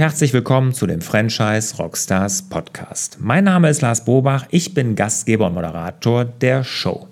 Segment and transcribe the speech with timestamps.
[0.00, 3.18] Herzlich willkommen zu dem Franchise Rockstars Podcast.
[3.20, 7.06] Mein Name ist Lars Bobach, ich bin Gastgeber und Moderator der Show.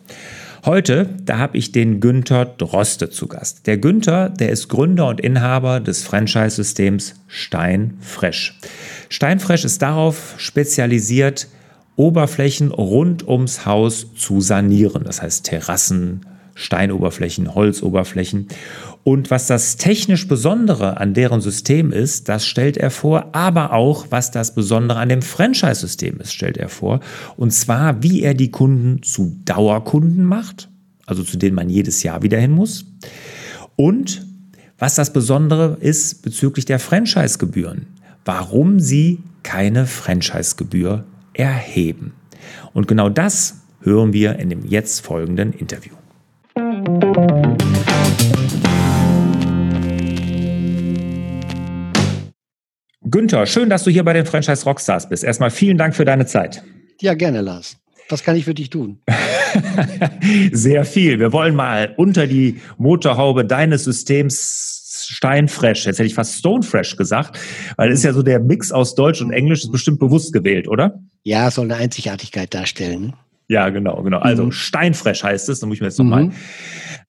[0.65, 3.67] Heute, da habe ich den Günther Droste zu Gast.
[3.67, 8.59] Der Günther, der ist Gründer und Inhaber des Franchise-Systems Steinfresh.
[9.11, 11.49] Steinfresh ist darauf spezialisiert,
[11.97, 15.05] Oberflächen rund ums Haus zu sanieren.
[15.05, 18.49] Das heißt Terrassen, Steinoberflächen, Holzoberflächen.
[19.09, 24.09] Und was das technisch Besondere an deren System ist, das stellt er vor, aber auch
[24.11, 27.01] was das Besondere an dem Franchise-System ist, stellt er vor.
[27.39, 30.69] Und zwar, wie er die Kunden zu Dauerkunden macht,
[31.07, 32.85] also zu denen man jedes Jahr wieder hin muss.
[33.77, 34.27] Und
[34.77, 37.87] was das Besondere ist bezüglich der Franchise-Gebühren,
[38.27, 42.13] warum sie keine Franchise-Gebühr erheben.
[42.75, 45.98] Und genau das hören wir in dem jetzt folgenden Interview.
[53.19, 55.25] Günther, schön, dass du hier bei den Franchise Rockstars bist.
[55.25, 56.63] Erstmal vielen Dank für deine Zeit.
[57.01, 57.77] Ja, gerne, Lars.
[58.09, 59.01] Was kann ich für dich tun?
[60.53, 61.19] Sehr viel.
[61.19, 67.41] Wir wollen mal unter die Motorhaube deines Systems Steinfresh, jetzt hätte ich fast Stonefresh gesagt,
[67.77, 70.69] weil es ist ja so der Mix aus Deutsch und Englisch, ist bestimmt bewusst gewählt,
[70.69, 71.01] oder?
[71.25, 73.15] Ja, soll eine Einzigartigkeit darstellen.
[73.49, 74.19] Ja, genau, genau.
[74.19, 74.53] Also mhm.
[74.53, 76.33] Steinfresh heißt es, da muss ich mir jetzt nochmal mhm.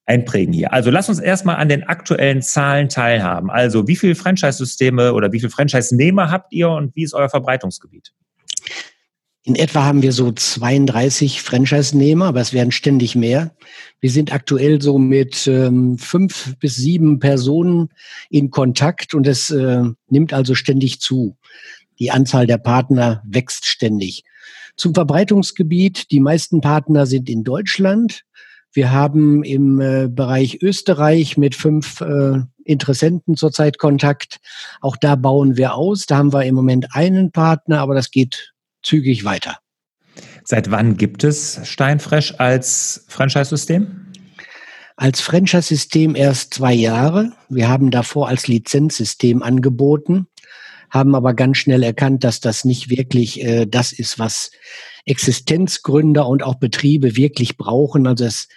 [0.10, 0.74] Einprägen hier.
[0.74, 3.50] Also lass uns erstmal an den aktuellen Zahlen teilhaben.
[3.52, 8.12] Also wie viele Franchise-Systeme oder wie viele Franchise-Nehmer habt ihr und wie ist euer Verbreitungsgebiet?
[9.44, 13.56] In etwa haben wir so 32 Franchise-Nehmer, aber es werden ständig mehr.
[14.02, 17.90] Wir sind aktuell so mit ähm, fünf bis sieben Personen
[18.30, 21.38] in Kontakt und es äh, nimmt also ständig zu.
[22.00, 24.24] Die Anzahl der Partner wächst ständig.
[24.76, 26.12] Zum Verbreitungsgebiet.
[26.12, 28.24] Die meisten Partner sind in Deutschland.
[28.72, 34.40] Wir haben im äh, Bereich Österreich mit fünf äh, Interessenten zurzeit Kontakt.
[34.82, 36.06] Auch da bauen wir aus.
[36.06, 38.54] Da haben wir im Moment einen Partner, aber das geht
[38.84, 39.58] zügig weiter.
[40.44, 44.06] Seit wann gibt es Steinfresh als Franchise-System?
[44.98, 47.32] Als Franchise-System erst zwei Jahre.
[47.50, 50.28] Wir haben davor als Lizenzsystem angeboten
[50.90, 54.52] haben aber ganz schnell erkannt, dass das nicht wirklich äh, das ist, was
[55.06, 58.08] Existenzgründer und auch Betriebe wirklich brauchen.
[58.08, 58.48] Also es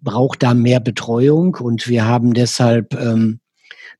[0.00, 3.40] braucht da mehr Betreuung und wir haben deshalb ähm,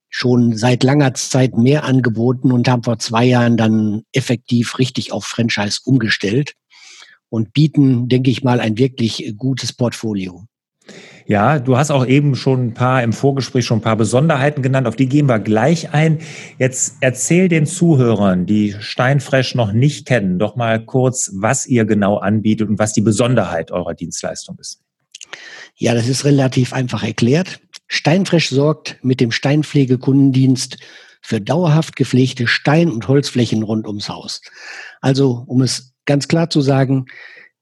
[0.09, 5.25] schon seit langer Zeit mehr angeboten und haben vor zwei Jahren dann effektiv richtig auf
[5.25, 6.55] Franchise umgestellt
[7.29, 10.47] und bieten, denke ich mal, ein wirklich gutes Portfolio.
[11.27, 14.89] Ja, du hast auch eben schon ein paar im Vorgespräch schon ein paar Besonderheiten genannt,
[14.89, 16.19] auf die gehen wir gleich ein.
[16.59, 22.17] Jetzt erzähl den Zuhörern, die Steinfresh noch nicht kennen, doch mal kurz, was ihr genau
[22.17, 24.83] anbietet und was die Besonderheit eurer Dienstleistung ist.
[25.77, 27.61] Ja, das ist relativ einfach erklärt.
[27.87, 30.79] Steinfresh sorgt mit dem Steinpflegekundendienst
[31.23, 34.41] für dauerhaft gepflegte Stein- und Holzflächen rund ums Haus.
[35.01, 37.07] Also, um es ganz klar zu sagen,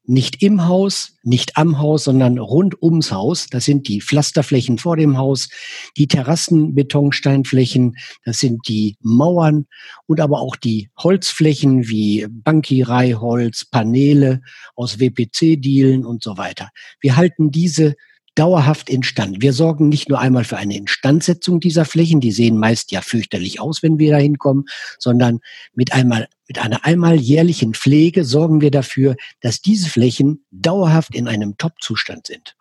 [0.08, 3.46] nicht im Haus, nicht am Haus, sondern rund ums Haus.
[3.50, 5.50] Das sind die Pflasterflächen vor dem Haus,
[5.98, 9.66] die Terrassen, Betonsteinflächen, das sind die Mauern
[10.06, 14.40] und aber auch die Holzflächen wie Bankireiholz, Paneele
[14.74, 16.70] aus WPC-Dielen und so weiter.
[17.00, 17.94] Wir halten diese
[18.38, 19.42] dauerhaft instand.
[19.42, 23.60] Wir sorgen nicht nur einmal für eine Instandsetzung dieser Flächen, die sehen meist ja fürchterlich
[23.60, 24.66] aus, wenn wir da hinkommen,
[24.98, 25.40] sondern
[25.74, 31.28] mit einmal mit einer einmal jährlichen Pflege sorgen wir dafür, dass diese Flächen dauerhaft in
[31.28, 32.56] einem Top-Zustand sind.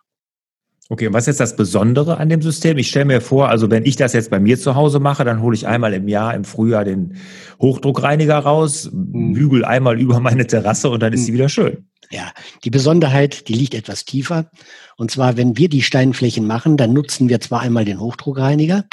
[0.90, 2.78] Okay, und was ist jetzt das Besondere an dem System?
[2.78, 5.42] Ich stelle mir vor, also wenn ich das jetzt bei mir zu Hause mache, dann
[5.42, 7.16] hole ich einmal im Jahr im Frühjahr den
[7.60, 9.34] Hochdruckreiniger raus, mhm.
[9.34, 11.36] bügel einmal über meine Terrasse und dann ist sie mhm.
[11.36, 11.88] wieder schön.
[12.10, 12.32] Ja,
[12.64, 14.50] die Besonderheit, die liegt etwas tiefer.
[14.96, 18.84] Und zwar, wenn wir die Steinflächen machen, dann nutzen wir zwar einmal den Hochdruckreiniger,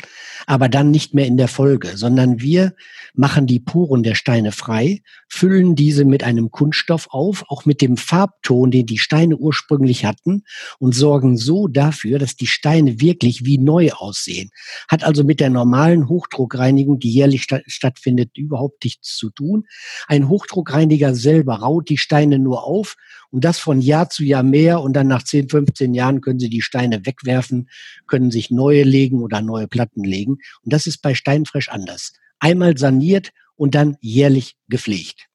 [0.48, 2.76] aber dann nicht mehr in der Folge, sondern wir
[3.14, 7.96] machen die Poren der Steine frei, füllen diese mit einem Kunststoff auf, auch mit dem
[7.96, 10.44] Farbton, den die Steine ursprünglich hatten
[10.78, 14.52] und sorgen so dafür, dass die Steine wirklich wie neu aussehen.
[14.90, 19.66] Hat also mit der normalen Hochdruckreinigung, die jährlich sta stattfindet, überhaupt nichts zu tun.
[20.08, 22.95] Ein Hochdruckreiniger selber raut die Steine nur auf
[23.32, 26.50] und das von Jahr zu Jahr mehr und dann nach 10, 15 Jahren können sie
[26.50, 27.70] die Steine wegwerfen,
[28.08, 30.38] können sich neue legen oder neue Platten legen.
[30.64, 32.14] Und das ist bei Steinfresh anders.
[32.40, 35.28] Einmal saniert und dann jährlich gepflegt.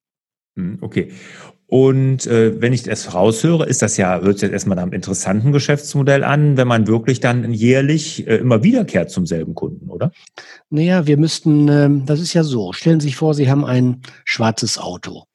[0.57, 1.13] Hm, okay.
[1.67, 4.93] Und äh, wenn ich das raushöre, ist das ja, hört sich jetzt erstmal nach einem
[4.93, 10.11] interessanten Geschäftsmodell an, wenn man wirklich dann jährlich äh, immer wiederkehrt zum selben Kunden, oder?
[10.69, 14.03] Naja, wir müssten, äh, das ist ja so, stellen Sie sich vor, Sie haben ein
[14.25, 15.27] schwarzes Auto.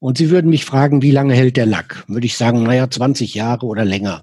[0.00, 2.04] Und Sie würden mich fragen, wie lange hält der Lack?
[2.08, 4.22] Würde ich sagen, naja, 20 Jahre oder länger.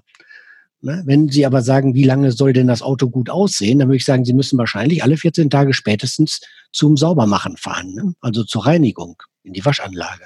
[0.80, 1.02] Ne?
[1.04, 4.04] Wenn Sie aber sagen, wie lange soll denn das Auto gut aussehen, dann würde ich
[4.04, 6.40] sagen, Sie müssen wahrscheinlich alle 14 Tage spätestens
[6.72, 8.14] zum Saubermachen fahren, ne?
[8.20, 10.24] also zur Reinigung in die Waschanlage.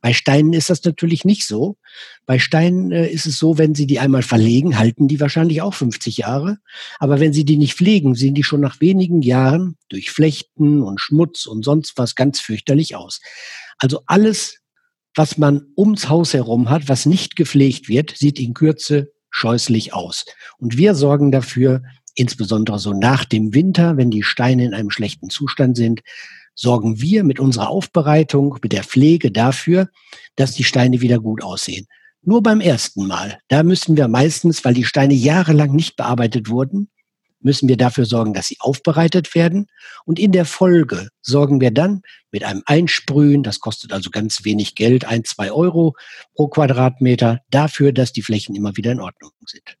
[0.00, 1.78] Bei Steinen ist das natürlich nicht so.
[2.26, 5.74] Bei Steinen äh, ist es so, wenn Sie die einmal verlegen, halten die wahrscheinlich auch
[5.74, 6.58] 50 Jahre.
[6.98, 11.00] Aber wenn Sie die nicht pflegen, sehen die schon nach wenigen Jahren durch Flechten und
[11.00, 13.20] Schmutz und sonst was ganz fürchterlich aus.
[13.78, 14.58] Also alles,
[15.16, 20.24] was man ums Haus herum hat, was nicht gepflegt wird, sieht in Kürze scheußlich aus.
[20.58, 21.82] Und wir sorgen dafür,
[22.14, 26.02] insbesondere so nach dem Winter, wenn die Steine in einem schlechten Zustand sind,
[26.54, 29.88] sorgen wir mit unserer Aufbereitung, mit der Pflege dafür,
[30.36, 31.86] dass die Steine wieder gut aussehen.
[32.22, 33.38] Nur beim ersten Mal.
[33.48, 36.88] Da müssen wir meistens, weil die Steine jahrelang nicht bearbeitet wurden,
[37.40, 39.66] müssen wir dafür sorgen, dass sie aufbereitet werden.
[40.04, 44.74] Und in der Folge sorgen wir dann mit einem Einsprühen, das kostet also ganz wenig
[44.74, 45.94] Geld, ein, zwei Euro
[46.34, 49.76] pro Quadratmeter, dafür, dass die Flächen immer wieder in Ordnung sind.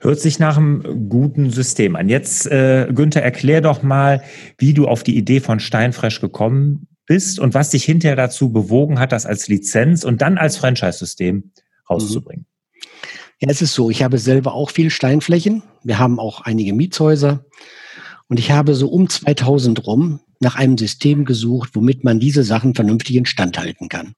[0.00, 2.08] Hört sich nach einem guten System an.
[2.08, 4.22] Jetzt, äh, Günther, erklär doch mal,
[4.56, 8.98] wie du auf die Idee von Steinfresh gekommen bist und was dich hinterher dazu bewogen
[8.98, 11.52] hat, das als Lizenz und dann als Franchise-System
[11.90, 12.46] rauszubringen.
[13.40, 15.62] Ja, es ist so, ich habe selber auch viel Steinflächen.
[15.82, 17.44] Wir haben auch einige Mietshäuser.
[18.28, 22.74] Und ich habe so um 2000 rum nach einem System gesucht, womit man diese Sachen
[22.74, 24.14] vernünftig instand halten kann.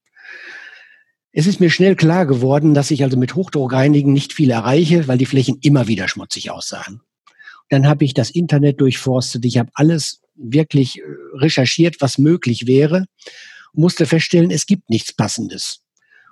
[1.31, 5.19] Es ist mir schnell klar geworden, dass ich also mit Hochdruckreinigen nicht viel erreiche, weil
[5.19, 7.01] die Flächen immer wieder schmutzig aussahen.
[7.71, 11.03] Dann habe ich das Internet durchforstet, ich habe alles wirklich äh,
[11.35, 13.07] recherchiert, was möglich wäre,
[13.73, 15.81] musste feststellen, es gibt nichts Passendes.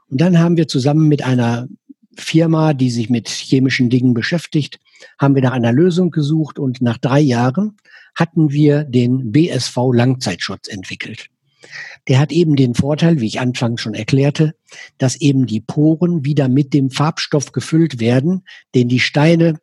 [0.09, 1.69] Und dann haben wir zusammen mit einer
[2.17, 4.81] Firma, die sich mit chemischen Dingen beschäftigt,
[5.19, 7.77] haben wir nach einer Lösung gesucht und nach drei Jahren
[8.15, 11.29] hatten wir den BSV Langzeitschutz entwickelt.
[12.09, 14.55] Der hat eben den Vorteil, wie ich anfangs schon erklärte,
[14.99, 19.61] dass eben die Poren wieder mit dem Farbstoff gefüllt werden, den die Steine,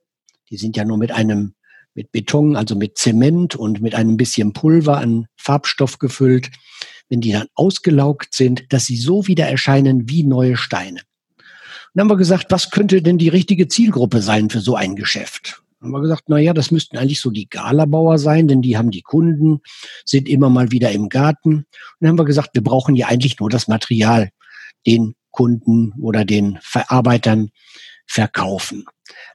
[0.50, 1.54] die sind ja nur mit einem
[1.94, 6.52] mit Beton, also mit Zement und mit einem bisschen Pulver an Farbstoff gefüllt,
[7.10, 11.02] wenn die dann ausgelaugt sind, dass sie so wieder erscheinen wie neue Steine.
[11.94, 15.62] Dann haben wir gesagt, was könnte denn die richtige Zielgruppe sein für so ein Geschäft?
[15.82, 18.92] haben wir gesagt, na ja, das müssten eigentlich so die Galabauer sein, denn die haben
[18.92, 19.62] die Kunden,
[20.06, 21.56] sind immer mal wieder im Garten.
[21.56, 21.66] Und
[22.00, 24.30] dann haben wir gesagt, wir brauchen ja eigentlich nur das Material,
[24.86, 27.50] den Kunden oder den Verarbeitern
[28.08, 28.86] verkaufen.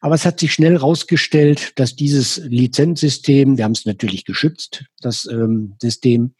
[0.01, 5.27] Aber es hat sich schnell herausgestellt, dass dieses Lizenzsystem, wir haben es natürlich geschützt, das
[5.27, 6.35] ähm, System,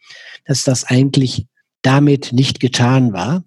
[0.45, 1.47] dass das eigentlich
[1.81, 3.43] damit nicht getan war.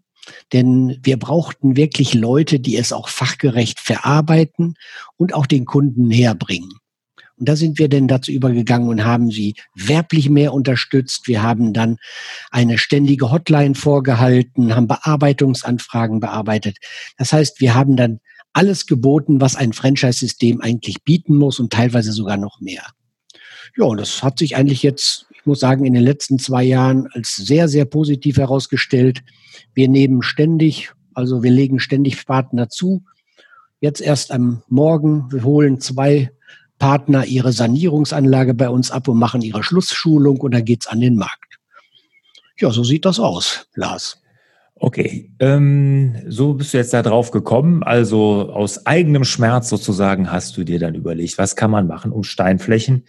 [0.52, 4.74] Denn wir brauchten wirklich Leute, die es auch fachgerecht verarbeiten
[5.16, 6.72] und auch den Kunden herbringen.
[7.38, 11.28] Und da sind wir denn dazu übergegangen und haben sie werblich mehr unterstützt.
[11.28, 11.98] Wir haben dann
[12.50, 16.78] eine ständige Hotline vorgehalten, haben Bearbeitungsanfragen bearbeitet.
[17.18, 18.20] Das heißt, wir haben dann
[18.54, 22.86] alles geboten, was ein Franchise-System eigentlich bieten muss und teilweise sogar noch mehr.
[23.76, 27.36] Ja, und das hat sich eigentlich jetzt, muss sagen, in den letzten zwei Jahren als
[27.36, 29.22] sehr, sehr positiv herausgestellt.
[29.74, 33.04] Wir nehmen ständig, also wir legen ständig Partner zu.
[33.80, 36.30] Jetzt erst am Morgen, wir holen zwei
[36.78, 41.16] Partner ihre Sanierungsanlage bei uns ab und machen ihre Schlussschulung und dann geht's an den
[41.16, 41.58] Markt.
[42.58, 44.22] Ja, so sieht das aus, Lars.
[44.78, 47.82] Okay, ähm, so bist du jetzt da drauf gekommen.
[47.82, 52.22] Also aus eigenem Schmerz sozusagen hast du dir dann überlegt, was kann man machen, um
[52.22, 53.06] Steinflächen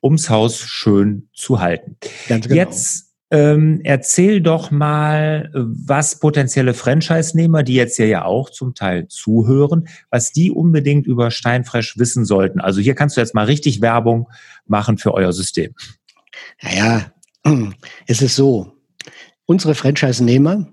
[0.00, 1.96] ums Haus schön zu halten.
[2.28, 2.60] Ganz genau.
[2.60, 9.08] Jetzt ähm, erzähl doch mal, was potenzielle Franchise-Nehmer, die jetzt hier ja auch zum Teil
[9.08, 12.60] zuhören, was die unbedingt über Steinfresh wissen sollten.
[12.60, 14.28] Also hier kannst du jetzt mal richtig Werbung
[14.66, 15.74] machen für euer System.
[16.62, 17.12] Naja,
[18.06, 18.72] es ist so.
[19.44, 20.68] Unsere Franchise-Nehmer,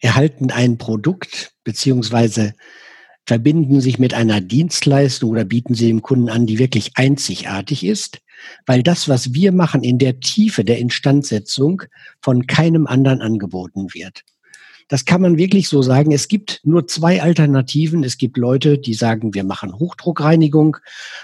[0.00, 2.54] erhalten ein Produkt beziehungsweise
[3.26, 8.20] verbinden sich mit einer Dienstleistung oder bieten sie dem Kunden an, die wirklich einzigartig ist,
[8.66, 11.82] weil das, was wir machen in der Tiefe der Instandsetzung
[12.20, 14.22] von keinem anderen angeboten wird.
[14.88, 16.12] Das kann man wirklich so sagen.
[16.12, 18.04] Es gibt nur zwei Alternativen.
[18.04, 20.76] Es gibt Leute, die sagen, wir machen Hochdruckreinigung,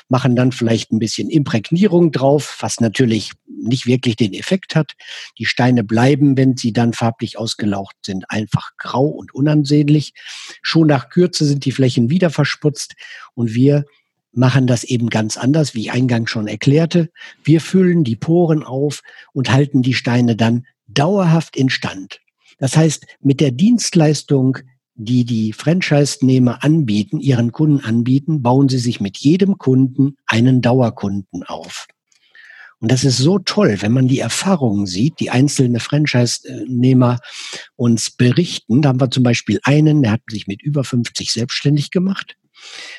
[0.08, 4.92] machen dann vielleicht ein bisschen Imprägnierung drauf, was natürlich nicht wirklich den Effekt hat.
[5.38, 10.12] Die Steine bleiben, wenn sie dann farblich ausgelaucht sind, einfach grau und unansehnlich.
[10.62, 12.94] Schon nach Kürze sind die Flächen wieder versputzt
[13.34, 13.84] und wir
[14.32, 17.10] machen das eben ganz anders, wie ich eingangs schon erklärte.
[17.44, 19.02] Wir füllen die Poren auf
[19.32, 22.21] und halten die Steine dann dauerhaft instand.
[22.62, 24.58] Das heißt, mit der Dienstleistung,
[24.94, 31.42] die die Franchise-Nehmer anbieten, ihren Kunden anbieten, bauen sie sich mit jedem Kunden einen Dauerkunden
[31.42, 31.88] auf.
[32.78, 37.18] Und das ist so toll, wenn man die Erfahrungen sieht, die einzelne Franchise-Nehmer
[37.74, 38.80] uns berichten.
[38.80, 42.36] Da haben wir zum Beispiel einen, der hat sich mit über 50 selbstständig gemacht.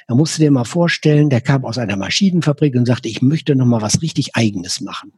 [0.10, 3.56] Da musst du dir mal vorstellen, der kam aus einer Maschinenfabrik und sagte, ich möchte
[3.56, 5.14] noch mal was richtig Eigenes machen.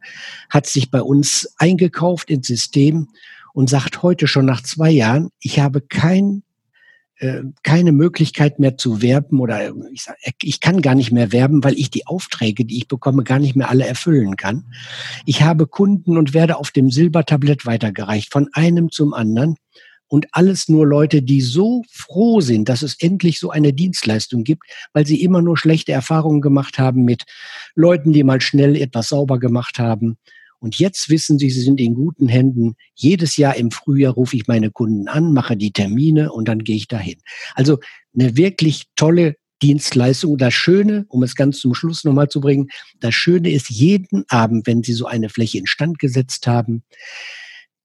[0.50, 3.08] Hat sich bei uns eingekauft ins System
[3.56, 6.42] und sagt heute schon nach zwei Jahren, ich habe kein
[7.16, 11.64] äh, keine Möglichkeit mehr zu werben oder ich, sag, ich kann gar nicht mehr werben,
[11.64, 14.66] weil ich die Aufträge, die ich bekomme, gar nicht mehr alle erfüllen kann.
[15.24, 19.56] Ich habe Kunden und werde auf dem Silbertablett weitergereicht, von einem zum anderen.
[20.06, 24.64] Und alles nur Leute, die so froh sind, dass es endlich so eine Dienstleistung gibt,
[24.92, 27.24] weil sie immer nur schlechte Erfahrungen gemacht haben mit
[27.74, 30.18] Leuten, die mal schnell etwas sauber gemacht haben
[30.58, 32.76] und jetzt wissen Sie, Sie sind in guten Händen.
[32.94, 36.76] Jedes Jahr im Frühjahr rufe ich meine Kunden an, mache die Termine und dann gehe
[36.76, 37.16] ich dahin.
[37.54, 37.78] Also
[38.14, 40.38] eine wirklich tolle Dienstleistung.
[40.38, 42.68] Das Schöne, um es ganz zum Schluss nochmal zu bringen,
[43.00, 46.82] das Schöne ist jeden Abend, wenn Sie so eine Fläche instand gesetzt haben,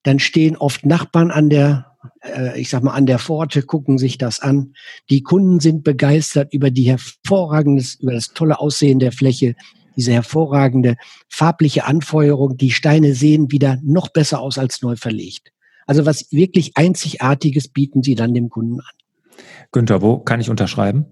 [0.04, 4.18] dann stehen oft Nachbarn an der, äh, ich sag mal, an der Pforte, gucken sich
[4.18, 4.74] das an.
[5.10, 9.56] Die Kunden sind begeistert über die hervorragendes, über das tolle Aussehen der Fläche
[9.96, 10.96] diese hervorragende
[11.30, 12.58] farbliche Anfeuerung.
[12.58, 15.52] Die Steine sehen wieder noch besser aus als neu verlegt.
[15.86, 19.36] Also was wirklich Einzigartiges bieten sie dann dem Kunden an.
[19.72, 21.06] Günther, wo kann ich unterschreiben?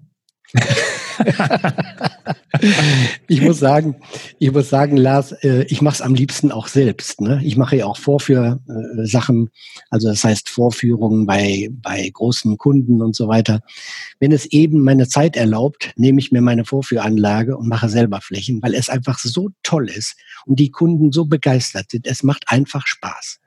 [3.27, 3.95] ich muss sagen,
[4.39, 7.21] ich muss sagen, Lars, äh, ich mache es am liebsten auch selbst.
[7.21, 7.41] Ne?
[7.43, 9.49] Ich mache ja auch Vorführsachen, äh,
[9.89, 13.61] also das heißt Vorführungen bei, bei großen Kunden und so weiter.
[14.19, 18.61] Wenn es eben meine Zeit erlaubt, nehme ich mir meine Vorführanlage und mache selber Flächen,
[18.61, 22.07] weil es einfach so toll ist und die Kunden so begeistert sind.
[22.07, 23.39] Es macht einfach Spaß.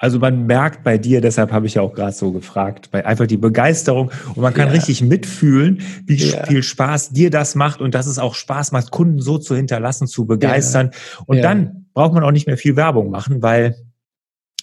[0.00, 3.26] Also man merkt bei dir, deshalb habe ich ja auch gerade so gefragt, bei einfach
[3.26, 4.74] die Begeisterung und man kann ja.
[4.74, 6.46] richtig mitfühlen, wie ja.
[6.46, 10.06] viel Spaß dir das macht und dass es auch Spaß macht, Kunden so zu hinterlassen,
[10.06, 10.90] zu begeistern.
[10.92, 11.24] Ja.
[11.26, 13.74] Und dann braucht man auch nicht mehr viel Werbung machen, weil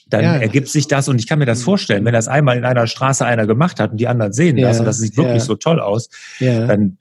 [0.08, 2.88] dann ergibt sich das und ich kann mir das vorstellen, wenn das einmal in einer
[2.88, 5.82] Straße einer gemacht hat und die anderen sehen das und das sieht wirklich so toll
[5.82, 6.98] aus, dann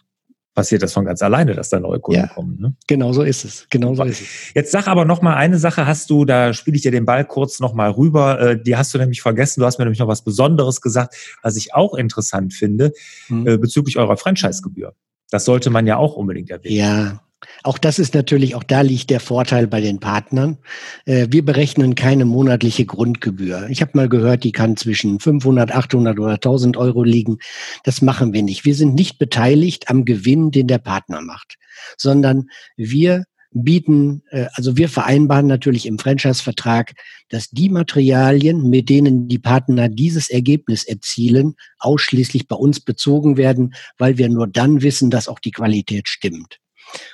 [0.54, 2.60] passiert das von ganz alleine, dass da neue Kunden ja, kommen.
[2.60, 2.76] Ne?
[2.86, 3.66] Genau so ist es.
[3.70, 4.54] Genau so ist es.
[4.54, 5.86] Jetzt sag aber noch mal eine Sache.
[5.86, 8.40] Hast du, da spiele ich dir den Ball kurz noch mal rüber.
[8.40, 9.60] Äh, die hast du nämlich vergessen.
[9.60, 12.92] Du hast mir nämlich noch was Besonderes gesagt, was ich auch interessant finde
[13.26, 13.46] hm.
[13.46, 14.94] äh, bezüglich eurer Franchise-Gebühr.
[15.30, 16.76] Das sollte man ja auch unbedingt erwähnen.
[16.76, 17.23] Ja,
[17.62, 20.58] auch das ist natürlich, auch da liegt der Vorteil bei den Partnern.
[21.04, 23.68] Äh, wir berechnen keine monatliche Grundgebühr.
[23.70, 27.38] Ich habe mal gehört, die kann zwischen 500, 800 oder 1000 Euro liegen.
[27.84, 28.64] Das machen wir nicht.
[28.64, 31.56] Wir sind nicht beteiligt am Gewinn, den der Partner macht,
[31.96, 33.24] sondern wir
[33.54, 36.92] bieten, äh, also wir vereinbaren natürlich im Franchise-Vertrag,
[37.28, 43.74] dass die Materialien, mit denen die Partner dieses Ergebnis erzielen, ausschließlich bei uns bezogen werden,
[43.96, 46.58] weil wir nur dann wissen, dass auch die Qualität stimmt.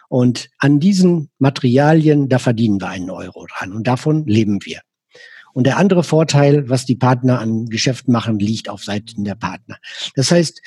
[0.09, 4.81] Und an diesen Materialien, da verdienen wir einen Euro dran und davon leben wir.
[5.53, 9.79] Und der andere Vorteil, was die Partner an Geschäft machen, liegt auf Seiten der Partner.
[10.15, 10.61] Das heißt,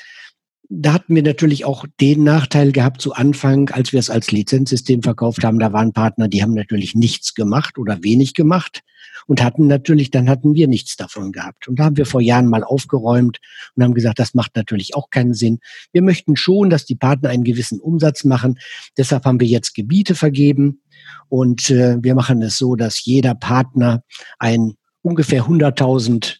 [0.68, 5.02] da hatten wir natürlich auch den Nachteil gehabt zu Anfang, als wir es als Lizenzsystem
[5.02, 5.58] verkauft haben.
[5.58, 8.82] Da waren Partner, die haben natürlich nichts gemacht oder wenig gemacht
[9.26, 11.68] und hatten natürlich, dann hatten wir nichts davon gehabt.
[11.68, 13.38] Und da haben wir vor Jahren mal aufgeräumt
[13.74, 15.60] und haben gesagt, das macht natürlich auch keinen Sinn.
[15.92, 18.58] Wir möchten schon, dass die Partner einen gewissen Umsatz machen.
[18.96, 20.80] Deshalb haben wir jetzt Gebiete vergeben
[21.28, 24.02] und äh, wir machen es so, dass jeder Partner
[24.38, 26.36] ein ungefähr 100.000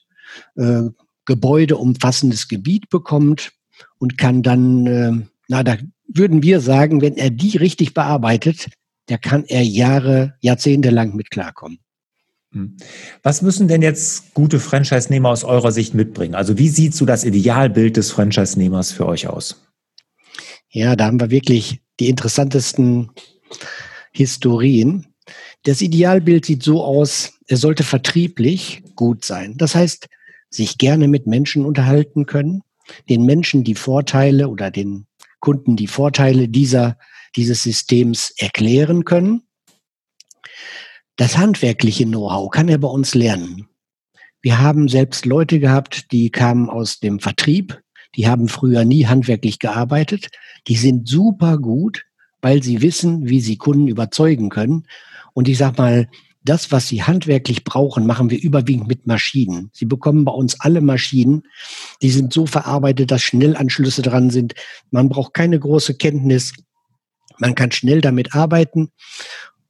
[0.56, 0.90] äh,
[1.26, 3.52] Gebäude umfassendes Gebiet bekommt
[3.98, 5.12] und kann dann, äh,
[5.48, 5.76] na, da
[6.06, 8.68] würden wir sagen, wenn er die richtig bearbeitet,
[9.06, 11.78] da kann er Jahre, Jahrzehnte lang mit klarkommen.
[12.54, 12.76] Hm.
[13.22, 16.36] Was müssen denn jetzt gute Franchise-Nehmer aus eurer Sicht mitbringen?
[16.36, 19.66] Also wie sieht so das Idealbild des Franchise-Nehmers für euch aus?
[20.70, 23.10] Ja, da haben wir wirklich die interessantesten
[24.12, 25.06] Historien.
[25.64, 29.56] Das Idealbild sieht so aus, er sollte vertrieblich gut sein.
[29.56, 30.08] Das heißt,
[30.48, 32.62] sich gerne mit Menschen unterhalten können,
[33.08, 35.06] den Menschen die Vorteile oder den
[35.40, 36.98] Kunden die Vorteile dieser,
[37.34, 39.42] dieses Systems erklären können
[41.16, 43.68] das handwerkliche Know-how kann er bei uns lernen.
[44.42, 47.80] Wir haben selbst Leute gehabt, die kamen aus dem Vertrieb,
[48.16, 50.28] die haben früher nie handwerklich gearbeitet,
[50.68, 52.04] die sind super gut,
[52.42, 54.86] weil sie wissen, wie sie Kunden überzeugen können.
[55.32, 56.08] Und ich sag mal,
[56.44, 59.70] das, was sie handwerklich brauchen, machen wir überwiegend mit Maschinen.
[59.72, 61.44] Sie bekommen bei uns alle Maschinen,
[62.02, 64.54] die sind so verarbeitet, dass Schnellanschlüsse dran sind.
[64.90, 66.52] Man braucht keine große Kenntnis.
[67.38, 68.90] Man kann schnell damit arbeiten.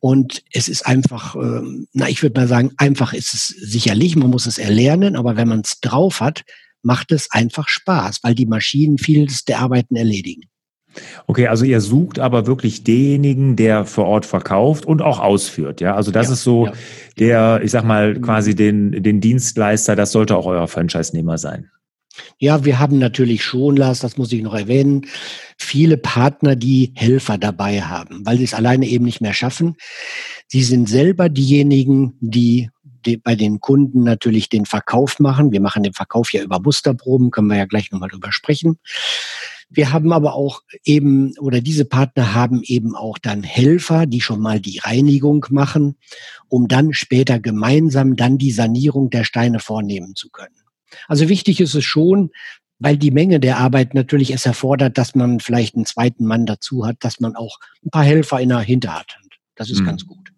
[0.04, 4.28] Und es ist einfach, ähm, na, ich würde mal sagen, einfach ist es sicherlich, man
[4.28, 6.44] muss es erlernen, aber wenn man es drauf hat,
[6.82, 10.42] macht es einfach Spaß, weil die Maschinen vieles der Arbeiten erledigen.
[11.26, 15.94] Okay, also ihr sucht aber wirklich denjenigen, der vor Ort verkauft und auch ausführt, ja?
[15.94, 16.73] Also das ja, ist so ja.
[17.18, 21.70] der, ich sag mal, quasi den, den Dienstleister, das sollte auch euer Franchise-Nehmer sein.
[22.38, 25.06] Ja, wir haben natürlich schon, Lars, das muss ich noch erwähnen,
[25.59, 29.76] viele Partner, die Helfer dabei haben, weil sie es alleine eben nicht mehr schaffen.
[30.47, 32.71] Sie sind selber diejenigen, die,
[33.23, 35.52] bei den Kunden natürlich den Verkauf machen.
[35.52, 38.78] Wir machen den Verkauf ja über Musterproben, können wir ja gleich nochmal drüber sprechen.
[39.71, 44.40] Wir haben aber auch eben, oder diese Partner haben eben auch dann Helfer, die schon
[44.40, 45.97] mal die Reinigung machen,
[46.49, 50.63] um dann später gemeinsam dann die Sanierung der Steine vornehmen zu können.
[51.08, 52.30] Also wichtig ist es schon,
[52.78, 56.86] weil die Menge der Arbeit natürlich es erfordert, dass man vielleicht einen zweiten Mann dazu
[56.86, 59.24] hat, dass man auch ein paar Helfer in der Hinterhand hat.
[59.54, 59.86] Das ist mhm.
[59.86, 60.32] ganz gut.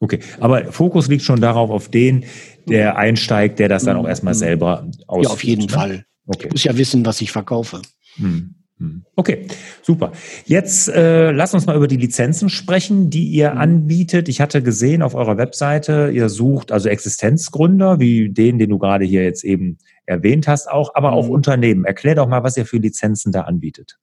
[0.00, 2.24] Okay, aber Fokus liegt schon darauf, auf den,
[2.66, 5.26] der einsteigt, der das dann auch erstmal selber ausführt.
[5.26, 5.68] Ja, auf jeden ne?
[5.68, 6.06] Fall.
[6.26, 6.46] Okay.
[6.46, 7.82] Ich muss ja wissen, was ich verkaufe.
[8.16, 8.56] Mhm.
[8.82, 9.04] Mhm.
[9.14, 9.46] Okay,
[9.82, 10.12] super.
[10.44, 13.58] Jetzt äh, lass uns mal über die Lizenzen sprechen, die ihr mhm.
[13.58, 14.28] anbietet.
[14.28, 19.04] Ich hatte gesehen auf eurer Webseite, ihr sucht also Existenzgründer, wie den, den du gerade
[19.04, 21.32] hier jetzt eben erwähnt hast, auch, aber auch mhm.
[21.32, 21.84] Unternehmen.
[21.84, 23.98] Erklär doch mal, was ihr für Lizenzen da anbietet.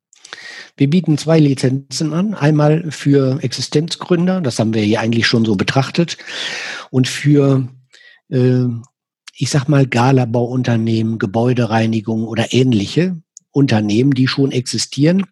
[0.77, 2.33] Wir bieten zwei Lizenzen an.
[2.33, 6.17] Einmal für Existenzgründer, das haben wir hier eigentlich schon so betrachtet,
[6.91, 7.67] und für
[8.29, 8.65] äh,
[9.41, 13.15] ich sag mal, Galabauunternehmen, Gebäudereinigung oder ähnliche.
[13.51, 15.25] Unternehmen, die schon existieren,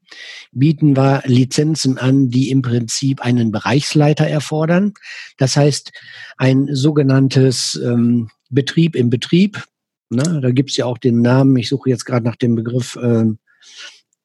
[0.52, 4.94] bieten wir Lizenzen an, die im Prinzip einen Bereichsleiter erfordern.
[5.38, 5.92] Das heißt,
[6.38, 9.64] ein sogenanntes ähm, Betrieb im Betrieb.
[10.10, 13.40] Na, da gibt's ja auch den Namen, ich suche jetzt gerade nach dem Begriff, ähm,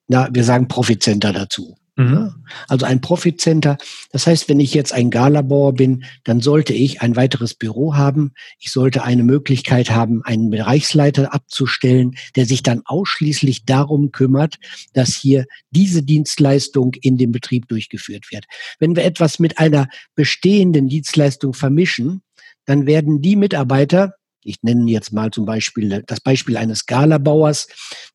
[0.09, 1.77] na, wir sagen Profit Center dazu.
[2.03, 2.35] Mhm.
[2.69, 3.79] Also ein Profit Center.
[4.11, 8.33] Das heißt, wenn ich jetzt ein Galabauer bin, dann sollte ich ein weiteres Büro haben.
[8.59, 14.57] Ich sollte eine Möglichkeit haben, einen Bereichsleiter abzustellen, der sich dann ausschließlich darum kümmert,
[14.93, 18.45] dass hier diese Dienstleistung in dem Betrieb durchgeführt wird.
[18.79, 22.23] Wenn wir etwas mit einer bestehenden Dienstleistung vermischen,
[22.65, 27.69] dann werden die Mitarbeiter, ich nenne jetzt mal zum Beispiel das Beispiel eines Skalabauers,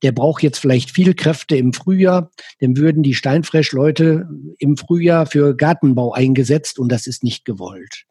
[0.04, 2.32] der braucht jetzt vielleicht viel Kräfte im Frühjahr,
[2.62, 4.28] dem würden die Steinfresh-Leute
[4.60, 8.06] im Frühjahr für Gartenbau eingesetzt und das ist nicht gewollt.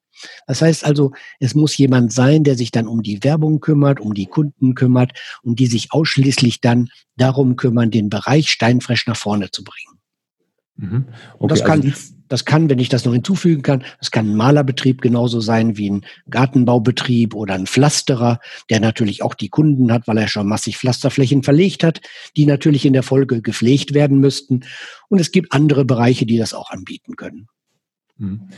[0.47, 4.15] Das heißt also, es muss jemand sein, der sich dann um die Werbung kümmert, um
[4.15, 5.13] die Kunden kümmert
[5.43, 10.01] und die sich ausschließlich dann darum kümmern, den Bereich Steinfresh nach vorne zu bringen.
[10.77, 11.05] Mhm.
[11.39, 14.37] Okay, das kann also das kann, wenn ich das noch hinzufügen kann, das kann ein
[14.37, 20.09] Malerbetrieb genauso sein wie ein Gartenbaubetrieb oder ein Pflasterer, der natürlich auch die Kunden hat,
[20.09, 22.01] weil er schon massig Pflasterflächen verlegt hat,
[22.37, 24.65] die natürlich in der Folge gepflegt werden müssten.
[25.09, 27.49] Und es gibt andere Bereiche, die das auch anbieten können.
[28.19, 28.49] Hm.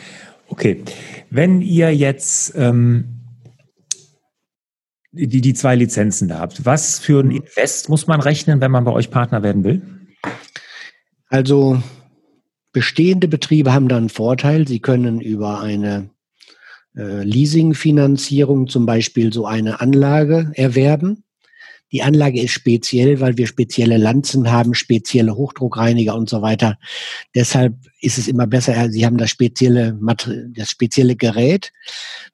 [0.48, 0.83] Okay,
[1.31, 3.18] wenn ihr jetzt ähm,
[5.12, 8.85] die, die zwei Lizenzen da habt, was für ein Invest muss man rechnen, wenn man
[8.85, 9.83] bei euch Partner werden will?
[11.28, 11.83] Also
[12.72, 14.68] Bestehende Betriebe haben da einen Vorteil.
[14.68, 16.11] Sie können über eine
[16.96, 21.24] äh, Leasingfinanzierung zum Beispiel so eine Anlage erwerben.
[21.90, 26.79] Die Anlage ist speziell, weil wir spezielle Lanzen haben, spezielle Hochdruckreiniger und so weiter.
[27.35, 29.98] Deshalb ist es immer besser, Sie haben das spezielle,
[30.55, 31.72] das spezielle Gerät.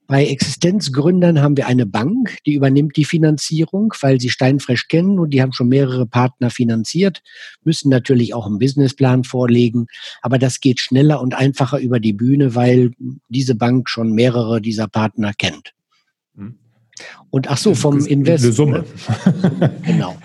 [0.07, 5.31] Bei Existenzgründern haben wir eine Bank, die übernimmt die Finanzierung, weil sie Steinfresh kennen und
[5.31, 7.23] die haben schon mehrere Partner finanziert,
[7.63, 9.87] müssen natürlich auch einen Businessplan vorlegen.
[10.21, 12.91] Aber das geht schneller und einfacher über die Bühne, weil
[13.29, 15.73] diese Bank schon mehrere dieser Partner kennt.
[16.37, 16.59] Hm.
[17.31, 18.45] Und ach so, vom Invest.
[18.45, 18.85] Eine Summe.
[19.83, 20.17] genau.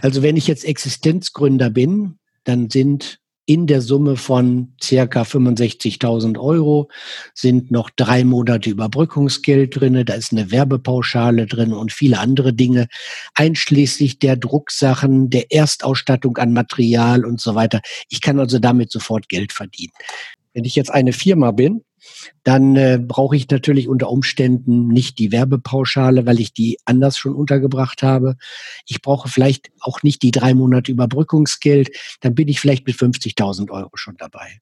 [0.00, 6.88] Also wenn ich jetzt Existenzgründer bin, dann sind in der Summe von circa 65.000 Euro
[7.34, 12.88] sind noch drei Monate Überbrückungsgeld drinne, da ist eine Werbepauschale drin und viele andere Dinge,
[13.34, 17.82] einschließlich der Drucksachen, der Erstausstattung an Material und so weiter.
[18.08, 19.92] Ich kann also damit sofort Geld verdienen.
[20.54, 21.82] Wenn ich jetzt eine Firma bin,
[22.42, 27.34] dann äh, brauche ich natürlich unter Umständen nicht die Werbepauschale, weil ich die anders schon
[27.34, 28.36] untergebracht habe.
[28.86, 31.90] Ich brauche vielleicht auch nicht die drei Monate Überbrückungsgeld.
[32.20, 34.58] Dann bin ich vielleicht mit 50.000 Euro schon dabei.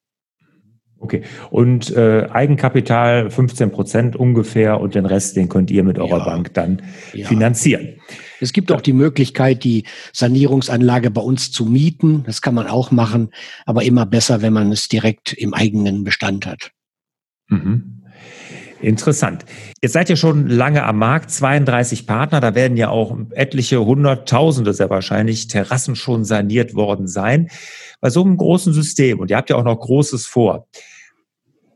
[1.03, 1.23] Okay.
[1.51, 6.25] Und äh, Eigenkapital 15 Prozent ungefähr und den Rest, den könnt ihr mit eurer ja.
[6.25, 7.27] Bank dann ja.
[7.27, 8.01] finanzieren.
[8.41, 12.23] Es gibt auch die Möglichkeit, die Sanierungsanlage bei uns zu mieten.
[12.25, 13.31] Das kann man auch machen,
[13.67, 16.71] aber immer besser, wenn man es direkt im eigenen Bestand hat.
[17.49, 18.03] Mhm.
[18.81, 19.45] Interessant.
[19.81, 24.75] Jetzt seid ihr schon lange am Markt, 32 Partner, da werden ja auch etliche Hunderttausende
[24.75, 27.49] sehr wahrscheinlich Terrassen schon saniert worden sein.
[28.01, 30.67] Bei so einem großen System, und ihr habt ja auch noch Großes vor,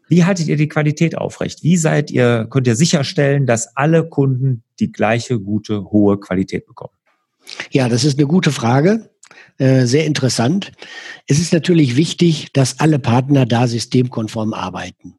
[0.08, 1.62] wie haltet ihr die Qualität aufrecht?
[1.62, 6.94] Wie seid ihr, könnt ihr sicherstellen, dass alle Kunden die gleiche gute, hohe Qualität bekommen?
[7.70, 9.10] Ja, das ist eine gute Frage.
[9.58, 10.72] Äh, sehr interessant.
[11.26, 15.14] Es ist natürlich wichtig, dass alle Partner da systemkonform arbeiten.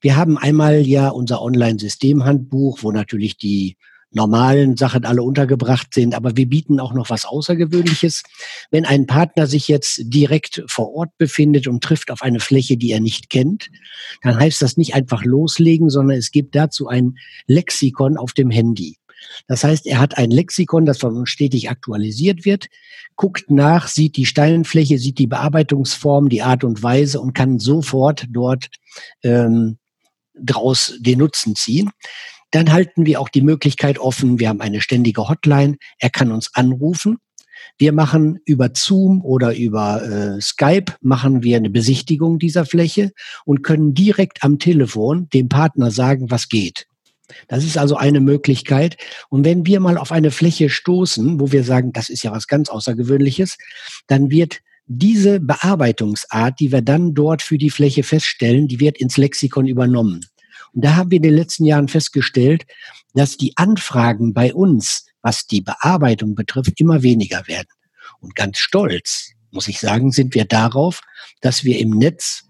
[0.00, 3.76] Wir haben einmal ja unser Online-Systemhandbuch, wo natürlich die
[4.14, 8.22] normalen Sachen alle untergebracht sind, aber wir bieten auch noch was Außergewöhnliches.
[8.70, 12.92] Wenn ein Partner sich jetzt direkt vor Ort befindet und trifft auf eine Fläche, die
[12.92, 13.70] er nicht kennt,
[14.22, 18.98] dann heißt das nicht einfach loslegen, sondern es gibt dazu ein Lexikon auf dem Handy.
[19.46, 22.68] Das heißt, er hat ein Lexikon, das von uns stetig aktualisiert wird,
[23.16, 28.26] guckt nach, sieht die Steinfläche, sieht die Bearbeitungsform, die Art und Weise und kann sofort
[28.30, 28.68] dort
[29.22, 29.78] ähm,
[30.34, 31.90] draus den Nutzen ziehen.
[32.50, 36.50] Dann halten wir auch die Möglichkeit offen, wir haben eine ständige Hotline, er kann uns
[36.54, 37.18] anrufen.
[37.78, 43.12] Wir machen über Zoom oder über äh, Skype machen wir eine Besichtigung dieser Fläche
[43.44, 46.86] und können direkt am Telefon dem Partner sagen, was geht.
[47.48, 48.96] Das ist also eine Möglichkeit.
[49.28, 52.46] Und wenn wir mal auf eine Fläche stoßen, wo wir sagen, das ist ja was
[52.46, 53.56] ganz Außergewöhnliches,
[54.06, 59.16] dann wird diese Bearbeitungsart, die wir dann dort für die Fläche feststellen, die wird ins
[59.16, 60.20] Lexikon übernommen.
[60.72, 62.66] Und da haben wir in den letzten Jahren festgestellt,
[63.14, 67.68] dass die Anfragen bei uns, was die Bearbeitung betrifft, immer weniger werden.
[68.20, 71.00] Und ganz stolz, muss ich sagen, sind wir darauf,
[71.40, 72.44] dass wir im Netz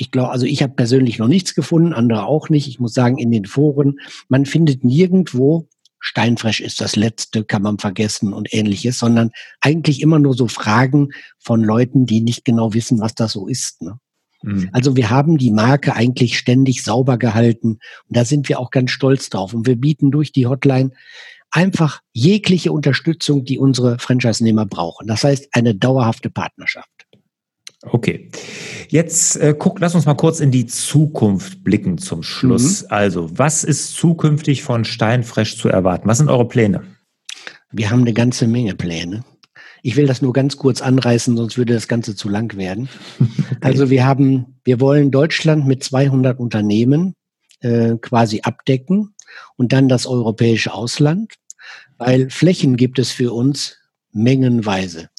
[0.00, 2.66] ich glaube, also ich habe persönlich noch nichts gefunden, andere auch nicht.
[2.68, 7.78] Ich muss sagen, in den Foren, man findet nirgendwo, Steinfresh ist das letzte, kann man
[7.78, 13.00] vergessen und ähnliches, sondern eigentlich immer nur so Fragen von Leuten, die nicht genau wissen,
[13.00, 13.82] was das so ist.
[13.82, 13.98] Ne?
[14.42, 14.70] Mhm.
[14.72, 18.90] Also wir haben die Marke eigentlich ständig sauber gehalten und da sind wir auch ganz
[18.90, 19.52] stolz drauf.
[19.52, 20.92] Und wir bieten durch die Hotline
[21.50, 25.06] einfach jegliche Unterstützung, die unsere Franchise-Nehmer brauchen.
[25.06, 26.88] Das heißt, eine dauerhafte Partnerschaft.
[27.82, 28.28] Okay.
[28.88, 32.82] Jetzt äh, guck, lass uns mal kurz in die Zukunft blicken zum Schluss.
[32.82, 32.88] Mhm.
[32.90, 36.08] Also, was ist zukünftig von Steinfresh zu erwarten?
[36.08, 36.82] Was sind eure Pläne?
[37.72, 39.24] Wir haben eine ganze Menge Pläne.
[39.82, 42.88] Ich will das nur ganz kurz anreißen, sonst würde das Ganze zu lang werden.
[43.50, 43.68] Okay.
[43.72, 47.14] Also wir haben, wir wollen Deutschland mit 200 Unternehmen
[47.60, 49.14] äh, quasi abdecken
[49.56, 51.34] und dann das europäische Ausland,
[51.98, 53.76] weil Flächen gibt es für uns
[54.12, 55.10] mengenweise.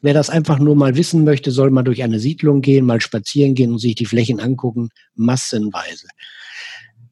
[0.00, 3.54] Wer das einfach nur mal wissen möchte, soll mal durch eine Siedlung gehen, mal spazieren
[3.54, 6.06] gehen und sich die Flächen angucken, massenweise.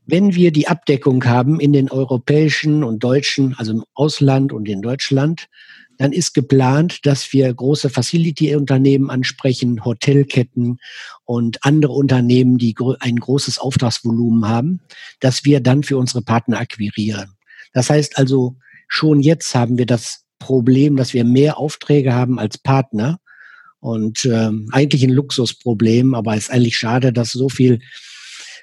[0.06, 4.82] Wenn wir die Abdeckung haben in den europäischen und deutschen, also im Ausland und in
[4.82, 5.48] Deutschland,
[5.98, 10.78] dann ist geplant, dass wir große Facility-Unternehmen ansprechen, Hotelketten
[11.24, 14.80] und andere Unternehmen, die ein großes Auftragsvolumen haben,
[15.20, 17.32] dass wir dann für unsere Partner akquirieren.
[17.72, 18.56] Das heißt also,
[18.88, 23.18] schon jetzt haben wir das Problem, dass wir mehr Aufträge haben als Partner.
[23.80, 27.80] Und äh, eigentlich ein Luxusproblem, aber es ist eigentlich schade, dass so viel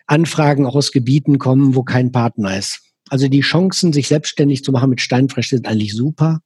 [0.07, 2.81] Anfragen auch aus Gebieten kommen, wo kein Partner ist.
[3.09, 6.39] Also die Chancen, sich selbstständig zu machen mit Steinfresh, sind eigentlich super.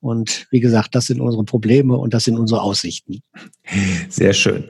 [0.00, 3.22] Und wie gesagt, das sind unsere Probleme und das sind unsere Aussichten.
[4.08, 4.64] Sehr schön.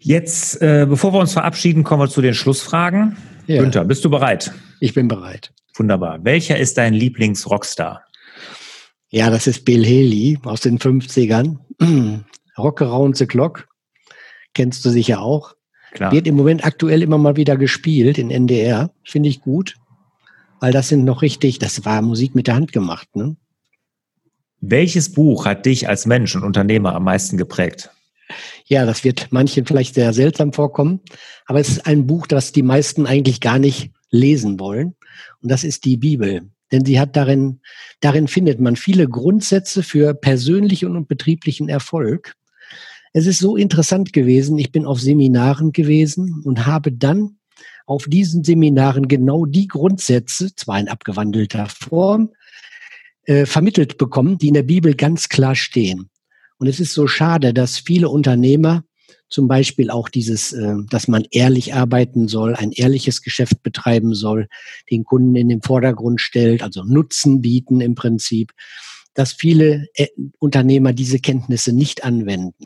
[0.00, 3.16] Jetzt, äh, bevor wir uns verabschieden, kommen wir zu den Schlussfragen.
[3.46, 3.62] Ja.
[3.62, 4.52] Günther, bist du bereit?
[4.80, 5.52] Ich bin bereit.
[5.76, 6.24] Wunderbar.
[6.24, 8.02] Welcher ist dein Lieblings-Rockstar?
[9.10, 11.58] Ja, das ist Bill Haley aus den 50ern.
[12.58, 13.68] Rock Around the Clock.
[14.52, 15.54] Kennst du sicher auch.
[15.92, 16.12] Klar.
[16.12, 18.90] Wird im Moment aktuell immer mal wieder gespielt in NDR.
[19.04, 19.76] Finde ich gut.
[20.60, 23.08] Weil das sind noch richtig, das war Musik mit der Hand gemacht.
[23.14, 23.36] Ne?
[24.60, 27.90] Welches Buch hat dich als Mensch und Unternehmer am meisten geprägt?
[28.66, 31.00] Ja, das wird manchen vielleicht sehr seltsam vorkommen,
[31.46, 34.96] aber es ist ein Buch, das die meisten eigentlich gar nicht lesen wollen.
[35.40, 36.50] Und das ist die Bibel.
[36.72, 37.60] Denn sie hat darin,
[38.00, 42.34] darin findet man viele Grundsätze für persönlichen und betrieblichen Erfolg.
[43.12, 44.58] Es ist so interessant gewesen.
[44.58, 47.38] Ich bin auf Seminaren gewesen und habe dann
[47.86, 52.30] auf diesen Seminaren genau die Grundsätze, zwar in abgewandelter Form,
[53.24, 56.10] äh, vermittelt bekommen, die in der Bibel ganz klar stehen.
[56.58, 58.84] Und es ist so schade, dass viele Unternehmer
[59.28, 64.48] zum Beispiel auch dieses, äh, dass man ehrlich arbeiten soll, ein ehrliches Geschäft betreiben soll,
[64.90, 68.52] den Kunden in den Vordergrund stellt, also Nutzen bieten im Prinzip,
[69.14, 70.06] dass viele äh,
[70.38, 72.64] Unternehmer diese Kenntnisse nicht anwenden.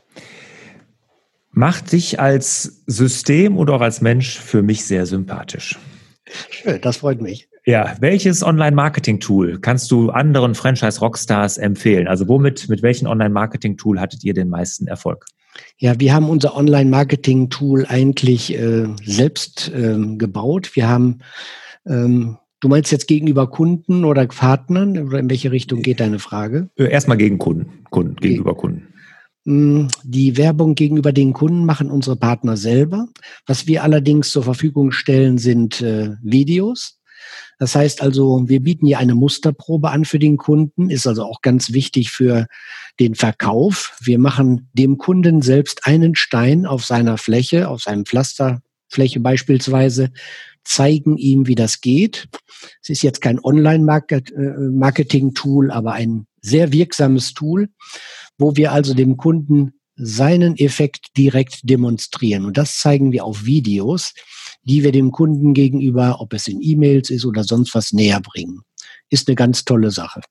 [1.51, 5.77] Macht dich als System oder auch als Mensch für mich sehr sympathisch.
[6.49, 7.47] Schön, das freut mich.
[7.65, 12.07] Ja, welches Online-Marketing-Tool kannst du anderen Franchise-Rockstars empfehlen?
[12.07, 15.25] Also womit, mit welchem Online-Marketing-Tool hattet ihr den meisten Erfolg?
[15.77, 20.75] Ja, wir haben unser Online-Marketing-Tool eigentlich äh, selbst ähm, gebaut.
[20.75, 21.19] Wir haben,
[21.85, 26.69] ähm, du meinst jetzt gegenüber Kunden oder Partnern oder in welche Richtung geht deine Frage?
[26.75, 28.93] Äh, erstmal gegen Kunden, Kunden gegenüber Kunden.
[29.45, 33.07] Mm, die Werbung gegenüber den Kunden machen unsere Partner selber.
[33.45, 36.99] Was wir allerdings zur Verfügung stellen, sind äh, Videos.
[37.59, 41.41] Das heißt also, wir bieten hier eine Musterprobe an für den Kunden, ist also auch
[41.41, 42.47] ganz wichtig für
[42.99, 43.97] den Verkauf.
[44.01, 48.61] Wir machen dem Kunden selbst einen Stein auf seiner Fläche, auf seinem Pflaster,
[48.93, 50.11] Holzfläche beispielsweise,
[50.63, 52.29] zeigen ihm, wie das geht.
[52.81, 57.69] Es ist jetzt kein Online-Marketing-Tool, aber ein sehr wirksames Tool,
[58.37, 62.45] wo wir also dem Kunden seinen Effekt direkt demonstrieren.
[62.45, 64.13] Und das zeigen wir auf Videos,
[64.63, 68.61] die wir dem Kunden gegenüber, ob es in E-Mails ist oder sonst was, näher bringen.
[69.09, 70.21] Ist eine ganz tolle Sache.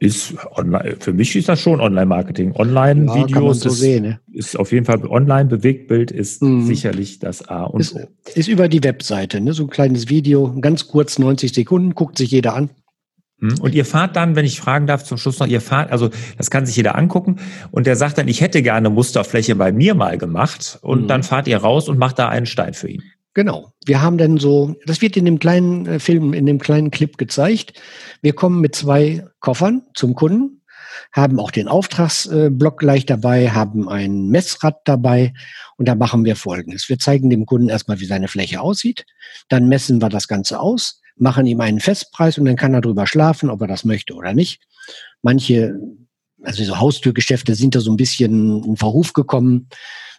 [0.00, 2.52] Ist online, für mich ist das schon Online-Marketing.
[2.52, 4.20] Online-Videos ja, so ist, ne?
[4.30, 6.66] ist, auf jeden Fall Online-Bewegtbild ist mhm.
[6.66, 8.06] sicherlich das A und ist, O.
[8.34, 9.52] Ist über die Webseite, ne?
[9.54, 12.70] so ein kleines Video, ganz kurz, 90 Sekunden, guckt sich jeder an.
[13.40, 13.60] Hm?
[13.60, 16.50] Und ihr fahrt dann, wenn ich fragen darf, zum Schluss noch, ihr fahrt, also das
[16.50, 17.36] kann sich jeder angucken
[17.70, 21.08] und der sagt dann, ich hätte gerne Musterfläche bei mir mal gemacht und mhm.
[21.08, 23.02] dann fahrt ihr raus und macht da einen Stein für ihn.
[23.34, 23.72] Genau.
[23.86, 27.16] Wir haben dann so, das wird in dem kleinen äh, Film, in dem kleinen Clip
[27.16, 27.80] gezeigt.
[28.20, 30.62] Wir kommen mit zwei Koffern zum Kunden,
[31.12, 35.32] haben auch den Auftragsblock gleich dabei, haben ein Messrad dabei
[35.76, 36.88] und da machen wir Folgendes.
[36.88, 39.06] Wir zeigen dem Kunden erstmal, wie seine Fläche aussieht.
[39.48, 43.06] Dann messen wir das Ganze aus machen ihm einen Festpreis und dann kann er drüber
[43.06, 44.60] schlafen, ob er das möchte oder nicht.
[45.22, 45.78] Manche,
[46.42, 49.68] also so Haustürgeschäfte sind da so ein bisschen in Verruf gekommen.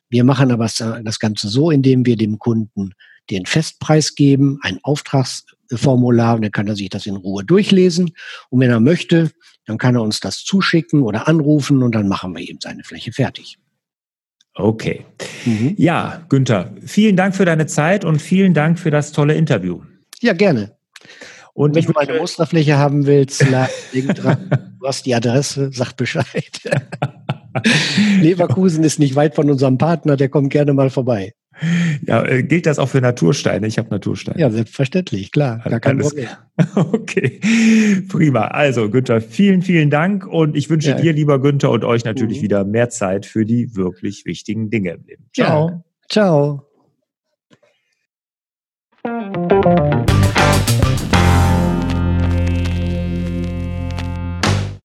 [0.10, 2.94] Wir machen aber das Ganze so, indem wir dem Kunden
[3.30, 8.12] den Festpreis geben, ein Auftragsformular und dann kann er sich das in Ruhe durchlesen.
[8.50, 9.32] Und wenn er möchte,
[9.66, 13.12] dann kann er uns das zuschicken oder anrufen und dann machen wir ihm seine Fläche
[13.12, 13.60] fertig.
[14.56, 15.06] Okay.
[15.46, 15.76] Mhm.
[15.78, 19.84] Ja, Günther, vielen Dank für deine Zeit und vielen Dank für das tolle Interview.
[20.22, 20.76] Ja, gerne.
[21.54, 23.68] Und wenn du eine Osterfläche haben willst, dran.
[24.80, 26.62] du hast die Adresse, sag Bescheid.
[28.22, 31.34] Leverkusen ist nicht weit von unserem Partner, der kommt gerne mal vorbei.
[32.06, 33.68] Ja, äh, gilt das auch für Natursteine?
[33.68, 34.40] Ich habe Natursteine.
[34.40, 35.62] Ja, selbstverständlich, klar.
[35.68, 36.28] Gar kein Problem.
[36.76, 37.40] Okay,
[38.10, 38.48] prima.
[38.48, 40.96] Also, Günther, vielen, vielen Dank und ich wünsche ja.
[40.96, 42.44] dir, lieber Günther, und euch natürlich mhm.
[42.44, 45.30] wieder mehr Zeit für die wirklich wichtigen Dinge im Leben.
[45.34, 45.70] Ciao.
[45.70, 46.66] Ja.
[49.04, 49.89] Ciao.